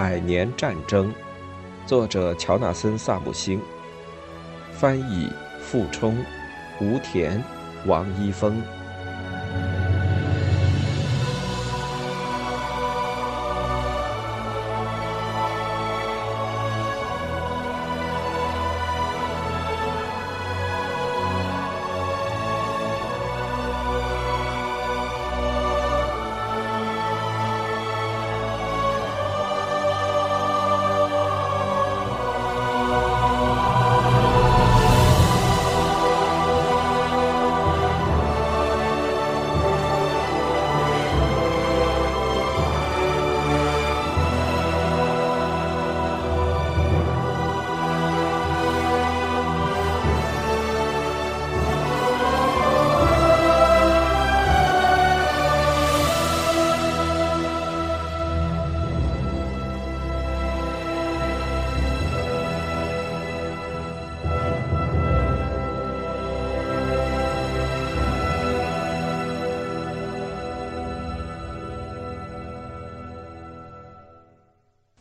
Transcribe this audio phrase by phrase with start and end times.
[0.00, 1.12] 百年战争，
[1.84, 3.60] 作者乔纳森·萨姆星，
[4.72, 5.30] 翻译
[5.60, 6.16] 傅冲、
[6.80, 7.44] 吴田、
[7.84, 8.62] 王一峰。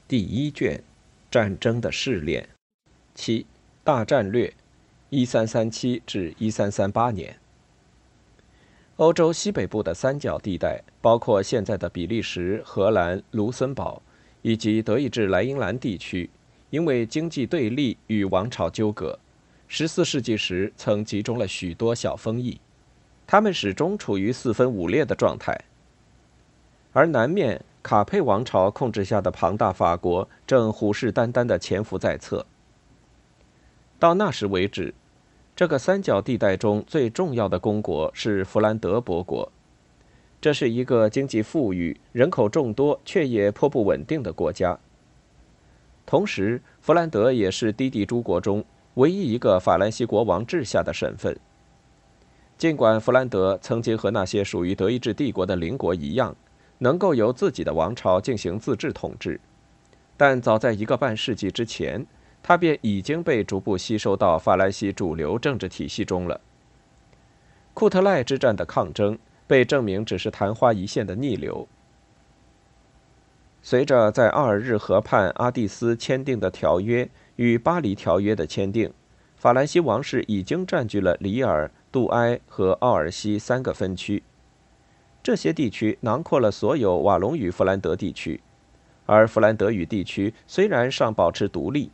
[0.10, 0.82] 第一卷，
[1.30, 2.50] 战争的试炼，
[3.14, 3.46] 七
[3.84, 4.52] 大战略，
[5.12, 7.38] 一三三七至一三三八年。
[8.96, 14.02] 欧洲西北部的三角地带，包括现在的比利时、荷兰、卢森堡
[14.42, 16.28] 以及德意志莱茵兰地区，
[16.72, 19.20] 因为经济对立与王朝纠葛，
[19.68, 22.60] 十四世纪时曾集中了许多小封邑，
[23.28, 25.56] 他们始终处于四分五裂的状态，
[26.94, 27.64] 而南面。
[27.82, 32.46] 卡佩王朝控制下的庞大法国正虎视眈眈地潜伏在侧。
[33.98, 34.94] 到那时为止，
[35.56, 39.52] 这个三角地带中最重要的公国是弗兰德伯国。
[40.42, 44.80] 这是一个经济富裕、人口众多却也颇不稳定的国家。
[46.06, 48.64] 同时，弗兰德也是低地诸国中
[48.96, 51.38] 唯一一个法兰西国王治下的省份。
[52.58, 56.36] 尽管弗兰德曾经和那些属于德意志帝国的邻国一样。
[56.80, 59.40] 能够由自己的王朝进行自治统治，
[60.18, 62.06] 但早在一个半世纪之前，
[62.42, 66.42] 他便已经被逐步吸收到法兰西主流政治体系中了。
[67.74, 69.18] 库特赖之战的抗争
[69.48, 71.68] 被证明只是昙花一现的逆流。
[73.62, 78.92] 随着在奥尔日河畔阿蒂斯签订的条约与巴黎条约的签订，
[79.36, 84.24] 法兰西王室已经占据了里尔、杜埃和奥尔西三个分区。
[85.22, 88.42] 这些地区囊括了所有瓦隆与弗兰德地区，
[89.06, 91.92] 而弗兰德语地区虽然尚保持独立，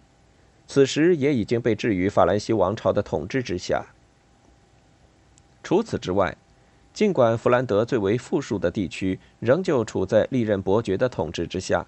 [0.67, 3.87] 此时也已经被置于法兰西王朝的统治之下。
[5.63, 6.37] 除此之外，
[6.93, 11.85] 尽管弗兰德最为富庶的地区仍旧处在历任伯爵的统治之下，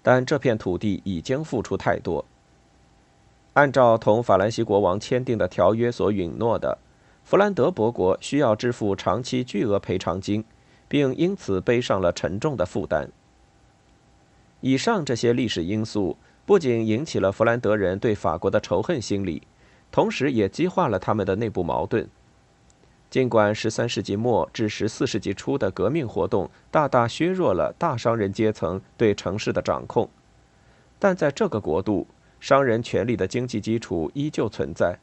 [0.00, 2.24] 但这片土地已经付出太多。
[3.54, 6.78] 按照同法兰西国王签订的条约所允诺的，
[7.24, 10.44] 弗兰德伯国需要支付长期巨额赔偿金。
[10.88, 13.10] 并因此背上了沉重的负担。
[14.60, 19.42] 以上这些历史因素不仅引起了弗兰德人对法国的仇恨心理，
[19.92, 22.08] 同时也激化了他们的内部矛盾。
[23.10, 30.08] 尽管13世纪末至14世纪初的革命活动大大削弱了大商人阶层对城市的掌控，
[30.98, 32.06] 但在这个国度，
[32.40, 34.98] 商人权力的经济基础依旧存在。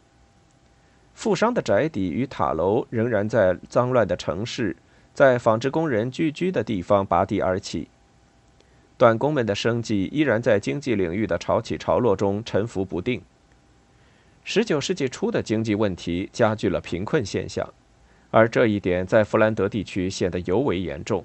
[1.14, 4.76] 富商的宅邸与塔楼仍然在脏乱的城市。
[5.16, 7.88] 在纺织工人聚居的地方拔地而起，
[8.98, 13.22] 短工们的生计依然在经济领域的潮起潮落中沉浮不定。
[14.44, 17.74] 十九世纪初的经济问题加剧了贫困现象，
[18.30, 21.24] 而这一点在弗兰德地区显得尤为严重，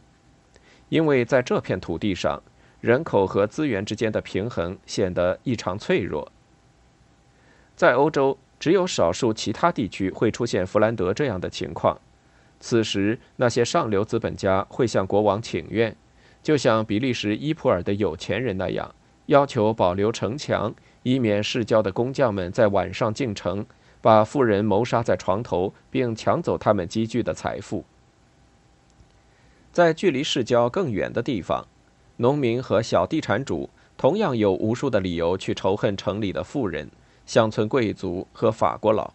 [0.88, 2.40] 因为在这片土地上，
[2.80, 6.30] 人口和资源之间的平衡显得异常脆弱。
[7.74, 12.00] 在欧洲，只有少数其他地区会出现弗兰德这样的情况。
[12.60, 15.96] 此时，那些上流资本家会向国王请愿，
[16.42, 18.94] 就像比利时伊普尔的有钱人那样，
[19.26, 23.64] 要求保留城墙，以免市郊的工匠们在晚上进城，
[24.02, 27.84] 把富人谋杀在床头，并抢走他们积聚的财富。
[29.72, 31.66] 在距离市郊更远的地方，
[32.18, 36.90] 农民和小地产主同样有无数的理由去仇恨城里的富人、
[37.24, 39.14] 乡村贵族和法国佬。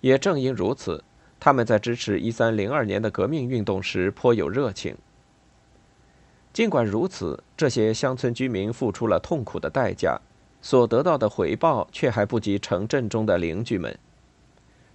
[0.00, 1.02] 也正因如此。
[1.44, 4.96] 他们在支持1302年的革命运动时颇有热情。
[6.54, 10.18] 尽管如此，这些乡村居民付出了痛苦的代价，
[10.62, 13.94] 所得到的回报却还不及城镇中的邻居们。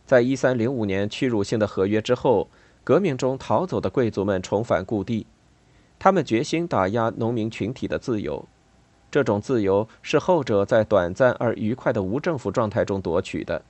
[0.07, 2.47] 在1305年屈辱性的合约之后，
[2.83, 5.27] 革命中逃走的贵族们重返故地，
[5.99, 8.43] 他们决心打压农民群体的自由。
[9.11, 13.61] 这种自由是后者在短暂而愉快的无政府状态中夺取的。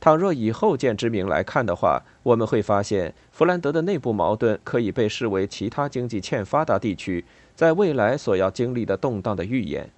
[0.00, 7.24] 倘若以后见之明来看的话，我们会发现，弗兰德的内部矛盾可以被视为其他经济欠发达地区
[7.56, 9.90] 在未来所要经历的动荡的预言。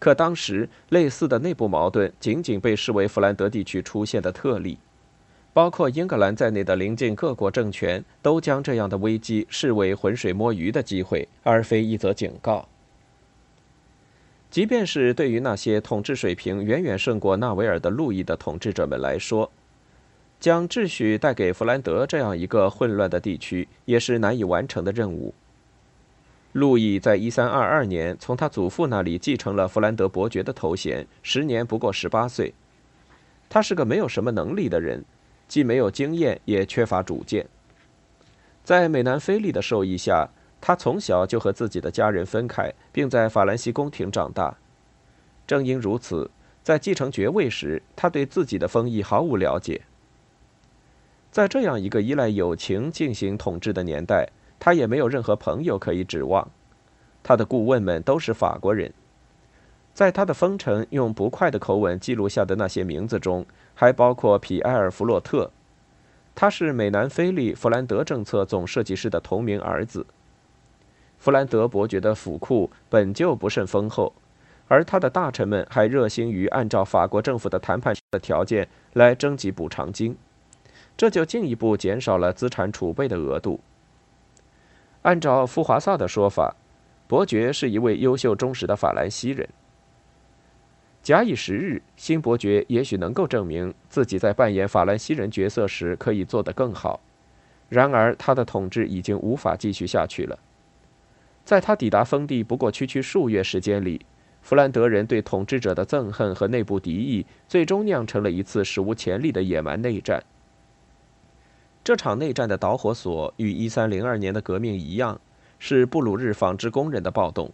[0.00, 4.76] 可当时，类似的内部矛盾仅仅被视为弗兰德地区出现的特例，
[5.52, 12.68] 包括英格兰在内的邻近各国政权都将这样的危机视为浑水摸鱼的机会，而非一则警告。
[14.52, 19.50] 即便是对于那些统治水平远远胜过纳维尔的路易的统治者们来说，
[20.38, 25.32] 将秩序带给弗兰德这样一个混乱的地区，也是难以完成的任务。
[26.52, 32.52] 路易在1322年从他祖父那里继承了弗兰德伯爵的头衔，时年不过十八岁。
[33.48, 35.02] 他是个没有什么能力的人，
[35.48, 37.46] 既没有经验，也缺乏主见。
[38.62, 40.28] 在美南菲利的授意下。
[40.62, 44.56] 他从小就和自己的家人分开，并在法兰西宫廷长大。
[45.44, 46.30] 正因如此，
[46.62, 49.82] 在继承爵位时，他对自己的封邑毫无了解。
[51.32, 54.28] 在这样一个依赖友情进行统治的年代，
[54.60, 56.48] 他也没有任何朋友可以指望。
[57.24, 58.92] 他的顾问们都是法国人。
[59.92, 63.44] 在他的封臣用不快的口吻记录下的那些名字中，
[63.74, 65.50] 还包括皮埃尔·弗洛特，
[66.36, 70.06] 他是美南菲利弗兰德政策总设计师的同名儿子。
[71.22, 74.12] 弗兰德伯爵的府库本就不甚丰厚，
[74.66, 80.16] 而他的大臣们还热心于按照法国政府的谈判的条件来征集补偿金，
[80.96, 83.60] 这就进一步减少了资产储备的额度。
[85.02, 86.56] 按照富华萨的说法，
[87.06, 89.48] 伯爵是一位优秀忠实的法兰西人。
[91.04, 96.98] 假以时日，新伯爵也许能够证明自己在扮演法兰西人角色时可以做得更好，
[97.68, 100.36] 然而他的统治已经无法继续下去了。
[101.44, 104.06] 在他抵达封地不过区区数月时间里，
[104.42, 110.22] 弗兰德人对统治者的憎恨和内部敌意，最终酿成了一次史无前例的野蛮内战。
[111.84, 115.20] 这场内战的导火索与1302年的革命一样，
[115.58, 117.50] 是布鲁日纺织工人的暴动。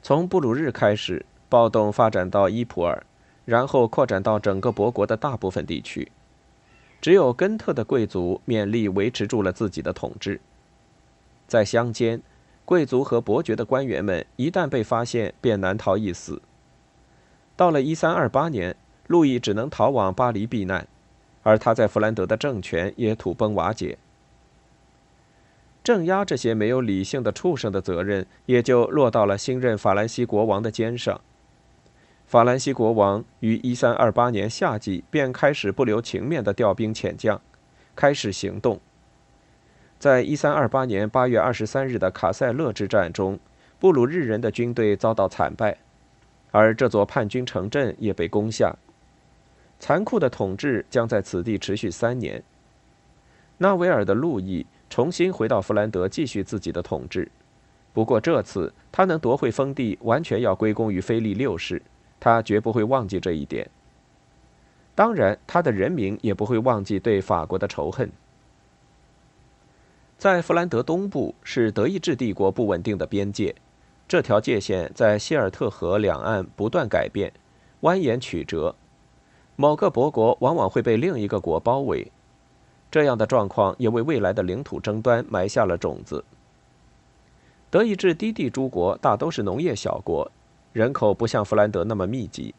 [0.00, 3.04] 从布鲁日开始，暴动发展到伊普尔，
[3.44, 6.10] 然后扩展到整个伯国的大部分地区。
[7.00, 10.40] 只有根特的贵族勉力维持住了自己的统治，
[11.48, 12.22] 在乡间。
[12.64, 16.40] 贵族和伯爵的官员们一旦被发现，便难逃一死。
[17.56, 18.76] 到了1328年，
[19.06, 20.86] 路易只能逃往巴黎避难，
[21.42, 23.98] 而他在弗兰德的政权也土崩瓦解。
[25.82, 31.20] 镇压这些没有理性的畜生的责任，也就落到了新任法兰西国王的肩上。
[32.26, 37.40] 法兰西国王于1328年夏季便开始不留情面地调兵遣将，
[37.96, 38.78] 开始行动。
[40.00, 43.38] 在一三二八年八月二十三日的卡塞勒之战中，
[43.78, 45.76] 布鲁日人的军队遭到惨败，
[46.50, 48.74] 而这座叛军城镇也被攻下。
[49.78, 52.42] 残酷的统治将在此地持续三年。
[53.58, 57.30] 纳维尔的路易重新回到弗兰德，继续自己的统治。
[57.92, 61.82] 不过这次他能夺回封地，完全要归功于菲利六世，
[62.18, 63.68] 他绝不会忘记这一点。
[64.94, 68.10] 当然，他的人民也不会忘记对法国的仇恨。
[70.20, 73.54] 在弗兰德东部是德意志帝国不稳定的边界，
[74.06, 77.32] 这条界限在希尔特河两岸不断改变、
[77.80, 78.76] 蜿蜒曲折，
[79.56, 82.12] 某个伯国往往会被另一个国包围。
[82.90, 86.22] 这样的状况也为未来的领土争端埋下了种子。
[87.70, 90.30] 德意志低地诸国大都是农业小国，
[90.74, 92.54] 人口不像弗兰德那么密集，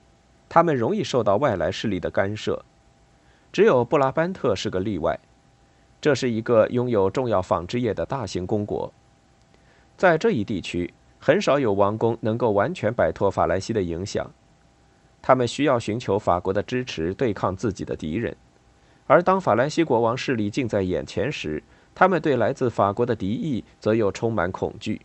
[0.50, 2.65] 他们容易受到外来势力的干涉。
[3.51, 5.20] 只有布拉班特是个例外。
[6.01, 8.91] 这是一个拥有重要纺织业的大型公国，
[9.96, 14.27] 在这一地区，很少有王公能够完全摆脱法兰西的影响，
[15.22, 18.36] 他们需要寻求法国的支持对抗自己的敌人，
[19.05, 21.62] 而当法兰西国王势力近在眼前时，
[21.93, 25.01] 他们对来自法国的敌意则又充满恐惧。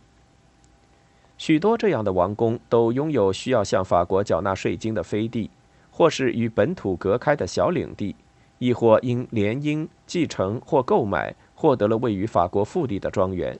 [1.37, 5.51] 许多这样的王公都拥有需要向法国缴纳税金的飞地，
[5.91, 8.15] 或是与本土隔开的小领地。
[8.59, 13.59] 亦或因联姻、继承或购买获得了位于法国腹地的庄园，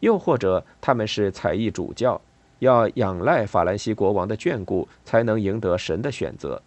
[0.00, 2.20] 又或者他们是采邑主教，
[2.58, 6.62] 要仰赖法兰西国王的眷顾才能赢得神的选择。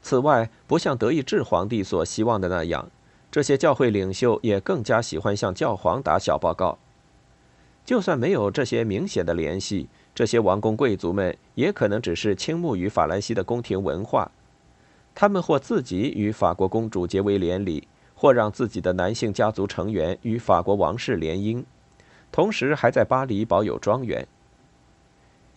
[0.00, 2.88] 此外，不像德意志皇帝所希望的那样，
[3.30, 6.78] 这些教会领袖也更加喜欢向教皇打小报告。
[7.84, 14.30] 就算没有这些明显的联系，这些王公贵族们也可能只是倾慕于法兰西的宫廷文化。
[15.20, 21.64] 他们或自己与法国公主结为连理，或让自己的男性家族成员与法国王室联姻，
[22.30, 24.28] 同时还在巴黎保有庄园。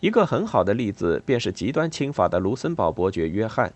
[0.00, 3.72] 一个很好的例子便是极端亲法的卢森堡伯爵约翰，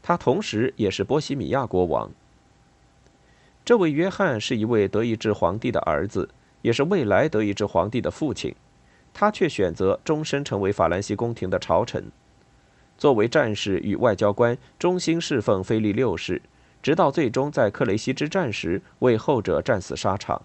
[0.00, 2.08] 他同时也是波西米亚国王。
[3.64, 6.28] 这位约翰是一位德意志皇帝的儿子，
[6.62, 8.54] 也是未来德意志皇帝的父亲，
[9.12, 12.04] 他却选择终身成为法兰西宫廷的朝臣。
[12.98, 16.42] 作为战士与外交官，忠心侍奉菲利六世，
[16.82, 20.42] 直到最终在克雷西之战时为后者战死沙场。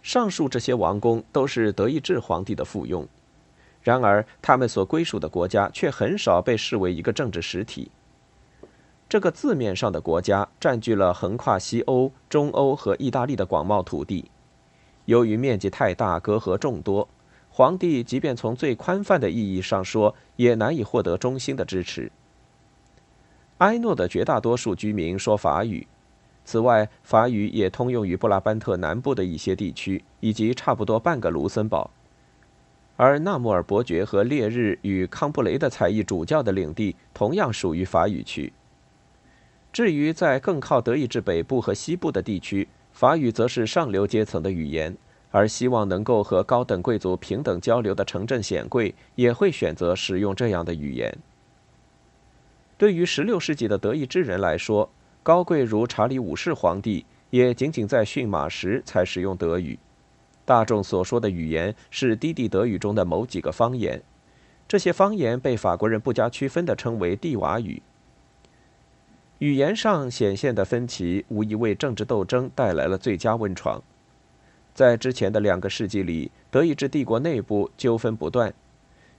[0.00, 3.06] 上述这些王公都是德意志皇帝的附庸，
[3.82, 7.90] 然而他们所归属的国家却很少被视为一个政治实体。
[9.08, 14.30] 这个字面上的国家占据了横跨西欧、中欧和意大利的广袤土地。
[15.04, 17.08] 由于面积太大，隔阂众多，
[17.54, 22.10] 皇帝即便从最宽泛的意义上说，也难以获得中心的支持。
[23.58, 25.86] 埃诺的绝大多数居民说法语。
[26.46, 31.90] 此外，法语也通用于布拉班特南部的一些地区，以及差不多半个卢森堡。
[32.96, 38.50] 而纳穆尔伯爵和烈日与康布雷的才艺主教的领地同样属于法语区。
[39.72, 44.96] 至于在更靠德意志北部和西部的地区，法语则是上流阶层的语言，
[45.32, 51.18] 而希望能够和高等贵族平等交流的城镇显贵也会选择使用这样的语言。
[52.78, 54.88] 对于16世纪的德意志人来说，
[55.22, 59.78] 高贵如查理五世皇帝，也仅仅在驯马时才使用德语。
[60.44, 64.02] 大众所说的语言是低地德语中的某几个方言，
[64.68, 67.80] 这些方言被法国人不加区分地称为蒂瓦语。
[69.38, 73.80] 语言上显现的分歧，无疑为政治斗争带来了最佳温床。
[74.74, 78.54] 在之前的两个世纪里，德意志帝国内部纠纷不断，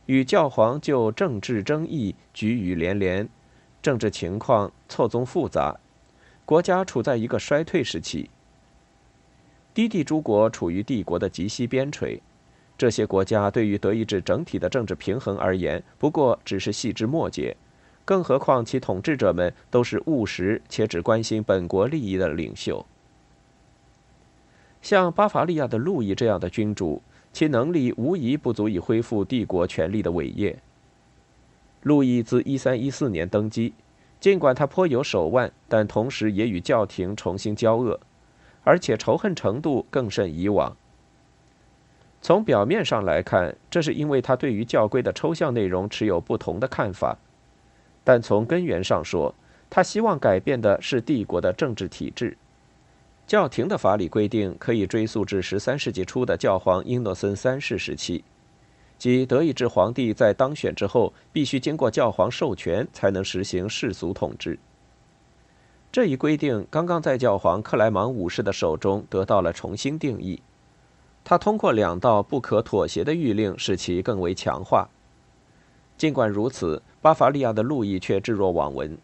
[0.08, 3.30] 与教皇就政治争议举语连连，
[3.82, 5.80] 政治情况错综复杂。
[6.46, 8.30] 国家处在一个衰退时期。
[9.74, 12.20] 低地诸国处于帝国的极西边陲，
[12.78, 17.56] 这些国家对于德意志整体的政治平衡而言，不过只是细枝末节。
[18.06, 22.86] 更何况其统治者们都是务实且只关心本国利益的领袖。
[24.84, 30.60] 像巴伐利亚的路易这样的君主，其能力无疑不足以恢复帝国权力的伟业。
[31.84, 33.74] 路易自1314年登基。
[34.20, 38.00] 尽管他颇有手腕，但同时也与教廷重新交恶，
[38.64, 40.76] 而且仇恨程度更甚以往。
[42.22, 47.18] 从表面上来看，这是因为他对于教规的抽象内容持有不同的看法；
[48.06, 49.36] 但从根源上说，
[49.70, 52.38] 他希望改变的是帝国的政治体制。
[53.34, 58.24] 教廷的法理规定可以追溯至十三世纪初的教皇英诺森三世时期。
[59.00, 64.60] 即德意志皇帝在当选之后，必须经过教皇授权才能实行世俗统治。
[65.92, 70.40] 这一规定刚刚在教皇克莱芒五世的手中得到了重新定义。
[71.24, 74.88] 他通过两道不可妥协的谕令，使其更为强化。
[75.98, 78.96] 尽管如此，巴伐利亚的路易却置若罔闻。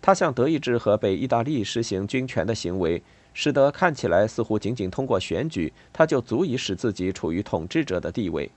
[0.00, 3.02] 他向德意志和北意大利实行军权的行为，
[3.38, 8.50] 使得看起来似乎仅仅通过选举，他就足以使自己处于统治者的地位。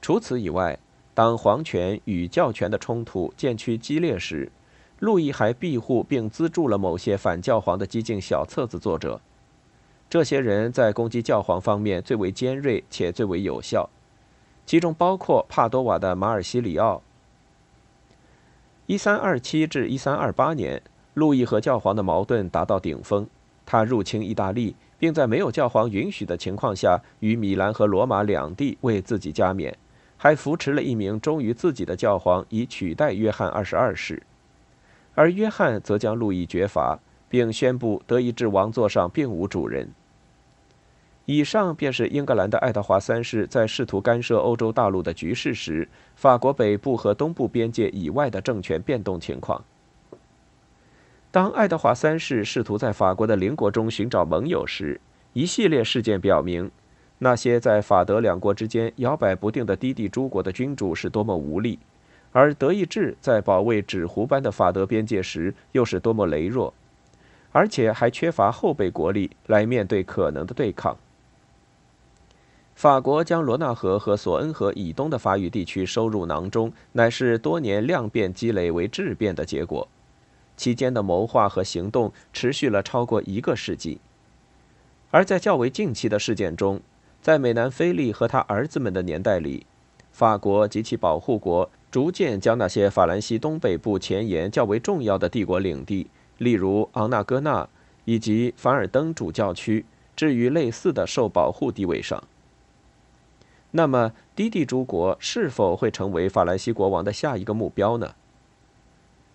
[0.00, 0.78] 除此以外，
[1.14, 4.52] 当皇权与教权的冲突渐趋激烈时，
[5.00, 9.20] 路易还庇护并资助了某些反教皇的激进小册子作者。
[10.08, 13.90] 这些人在攻击教皇方面最为尖锐且最为有效，
[14.64, 17.02] 其中包括帕多瓦的马尔西里奥。
[18.86, 20.82] 1327至1328年，
[21.14, 23.26] 路易和教皇的矛盾达到顶峰，
[23.70, 29.72] 他入侵意大利，并在没有教皇允许的情况下，于米兰和罗马两地为自己加冕。
[30.16, 34.20] 还扶持了一名忠于自己的教皇，以取代约翰二十二世，
[35.14, 36.98] 而约翰则将路易绝罚，
[37.28, 39.88] 并宣布德意志王座上并无主人。
[41.26, 49.62] 以上便是英格兰的爱德华三世在试图干涉欧洲大陆的局势时，法国北部和东部边界以外的政权变动情况。
[51.32, 55.00] 当爱德华三世试图在法国的邻国中寻找盟友时，
[55.32, 56.68] 一系列事件表明。
[57.18, 61.78] 那些在法德两国之间摇摆不定的低地诸国的君主是多么无力，
[62.32, 66.74] 而德意志在保卫纸糊般的法德边界时又是多么羸弱，
[67.52, 70.96] 而且还缺乏后备国力来面对可能的对抗。
[72.74, 79.86] 法国将罗纳河和索恩河以东的法语地区收入囊中，乃是多年量变积累为质变的结果，
[80.60, 83.98] 期间的谋划和行动持续了超过一个世纪，
[85.10, 86.82] 而在较为近期的事件中。
[87.22, 89.64] 在美南菲利和他儿子们的年代里，
[90.12, 97.66] 法国及其保护国逐渐将那些法兰西东北部前沿较为重要的帝国领地，例如昂纳戈纳
[98.04, 102.22] 以及凡尔登主教区，置于类似的受保护地位上。
[103.70, 108.14] 那么，低地诸国是否会成为法兰西国王的下一个目标呢？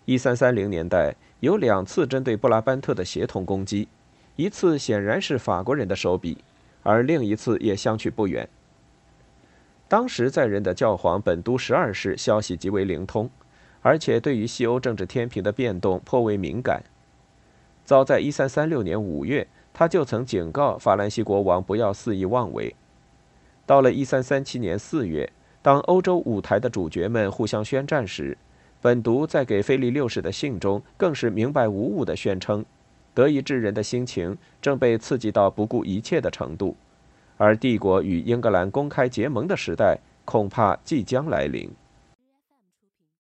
[0.06, 3.88] 一三三零年代有两次针对布拉班特的协同攻击，
[4.36, 6.38] 一次显然是法国人的手笔，
[6.84, 8.48] 而另一次也相去不远。
[9.88, 13.30] 当时在任的教皇本都十二世消息极为灵通，
[13.82, 16.84] 而且对于西欧政治天平的变动颇为敏感。
[17.84, 22.76] 早在一三三六年五月，他就曾警告法兰西国王不要肆意妄为。
[23.66, 25.32] 到了一三三七年四月，
[25.62, 28.38] 当欧洲舞台的主角们互相宣战时，
[28.86, 32.64] 本笃在给菲利六世的信中更是明白无误地宣称，
[33.16, 36.76] 德意志人的心情正被刺激到不顾一切的程度，
[37.36, 41.68] 而帝国与英格兰公开结盟的时代恐怕即将来临。